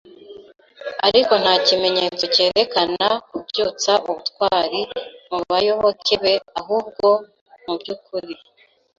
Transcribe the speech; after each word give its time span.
Ariko 1.07 1.33
nta 1.41 1.53
kimenyetso 1.65 2.23
cyerekana 2.35 3.05
kubyutsa 3.29 3.91
ubutwari 4.09 4.81
mubayoboke 5.29 6.15
be, 6.23 6.33
ahubwo, 6.59 7.07
mubyukuri 7.65 8.33